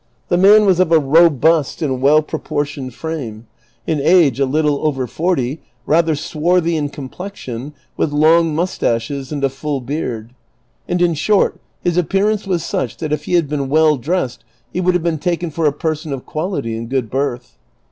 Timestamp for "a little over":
4.39-5.05